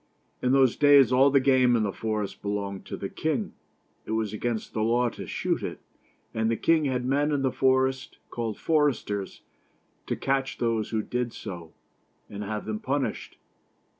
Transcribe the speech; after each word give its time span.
In 0.41 0.51
those 0.51 0.75
days 0.77 1.11
all 1.11 1.29
the 1.29 1.39
game 1.39 1.75
in 1.75 1.83
the 1.83 1.93
forest 1.93 2.41
belonged 2.41 2.87
to 2.87 2.97
the 2.97 3.07
king; 3.07 3.53
it 4.03 4.13
was 4.13 4.33
against 4.33 4.73
the 4.73 4.81
law 4.81 5.09
to 5.09 5.27
shoot 5.27 5.61
it; 5.61 5.79
and 6.33 6.49
the 6.49 6.57
king 6.57 6.85
had 6.85 7.05
men 7.05 7.31
in 7.31 7.43
the 7.43 7.51
forest, 7.51 8.17
called 8.31 8.57
foresters, 8.57 9.43
to 10.07 10.15
catch 10.15 10.57
those 10.57 10.89
who 10.89 11.03
did 11.03 11.33
so 11.33 11.73
and 12.31 12.41
have 12.43 12.65
them 12.65 12.79
punished. 12.79 13.37